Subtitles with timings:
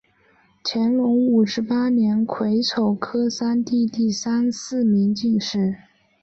[0.63, 5.75] 乾隆五十八年癸丑科三甲第三十四名进士。